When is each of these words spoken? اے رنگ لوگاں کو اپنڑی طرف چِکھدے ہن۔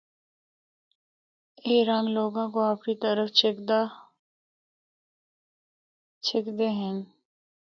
اے 1.65 1.73
رنگ 1.89 2.07
لوگاں 2.17 2.47
کو 2.53 2.59
اپنڑی 2.71 2.95
طرف 3.03 3.27
چِکھدے 6.27 6.67
ہن۔ 6.79 6.97